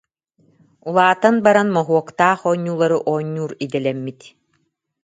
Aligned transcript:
Улаатан 0.87 1.35
баран 1.45 1.69
моһуоктаах 1.75 2.39
оонньуулары 2.49 2.97
оонньуур 3.11 3.51
идэлэммит 3.65 4.19